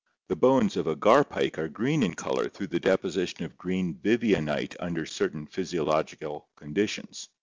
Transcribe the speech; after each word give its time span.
The 0.29 0.35
bones 0.35 0.77
of 0.77 0.87
a 0.87 0.95
gar 0.95 1.23
pike 1.23 1.59
are 1.59 1.67
green 1.67 2.01
in 2.01 2.15
color 2.15 2.49
through 2.49 2.65
the 2.73 2.79
deposition 2.79 3.43
of 3.45 3.55
green 3.55 3.93
vivianite 3.93 4.75
under 4.79 5.05
certain 5.05 5.45
physiological 5.45 6.47
conditions. 6.55 7.29